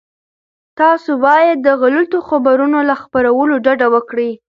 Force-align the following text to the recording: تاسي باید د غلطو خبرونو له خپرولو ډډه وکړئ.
تاسي 0.77 1.13
باید 1.25 1.57
د 1.63 1.69
غلطو 1.81 2.17
خبرونو 2.29 2.79
له 2.89 2.95
خپرولو 3.03 3.55
ډډه 3.65 3.87
وکړئ. 3.93 4.31